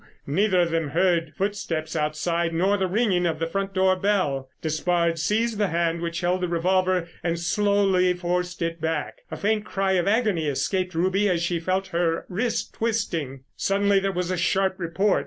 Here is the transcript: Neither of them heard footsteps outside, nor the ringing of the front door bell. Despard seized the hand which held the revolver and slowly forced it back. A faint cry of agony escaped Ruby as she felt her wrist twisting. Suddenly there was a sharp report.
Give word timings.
Neither 0.25 0.61
of 0.61 0.71
them 0.71 0.87
heard 0.89 1.35
footsteps 1.37 1.95
outside, 1.95 2.55
nor 2.55 2.75
the 2.75 2.87
ringing 2.87 3.27
of 3.27 3.37
the 3.37 3.45
front 3.45 3.75
door 3.75 3.95
bell. 3.95 4.49
Despard 4.59 5.19
seized 5.19 5.59
the 5.59 5.67
hand 5.67 6.01
which 6.01 6.21
held 6.21 6.41
the 6.41 6.47
revolver 6.47 7.07
and 7.23 7.39
slowly 7.39 8.11
forced 8.15 8.63
it 8.63 8.81
back. 8.81 9.19
A 9.29 9.37
faint 9.37 9.63
cry 9.63 9.91
of 9.91 10.07
agony 10.07 10.47
escaped 10.47 10.95
Ruby 10.95 11.29
as 11.29 11.43
she 11.43 11.59
felt 11.59 11.89
her 11.89 12.25
wrist 12.29 12.73
twisting. 12.73 13.41
Suddenly 13.55 13.99
there 13.99 14.11
was 14.11 14.31
a 14.31 14.37
sharp 14.37 14.79
report. 14.79 15.19